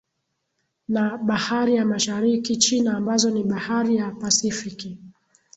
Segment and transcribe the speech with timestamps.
[0.87, 4.97] Na Bahari ya Mashariki China ambazo ni Bahari ya Pasifiki